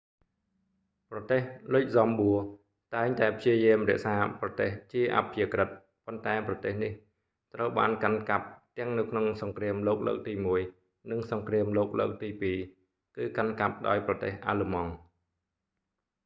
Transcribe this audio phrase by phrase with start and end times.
[1.11, 1.41] ប្រទេស
[1.73, 2.39] លុចហ្សំបួរ
[2.95, 5.69] តែងតែព្យាយាមរក្សាប្រទេសជាអព្យាក្រឹត
[6.05, 6.91] ប៉ុន្តែប្រទេសនេះ
[7.53, 8.47] ត្រូវបានកាន់កាប់
[8.79, 10.61] ទាំងនៅក្នុងសង្គ្រាមលោកលើកទីមួយ
[11.11, 12.57] និងសង្គ្រាមលោកលើកទីពីរ
[13.17, 14.91] គឺកាន់កាប់ដោយប្រទេសអាល្លឺម៉ង់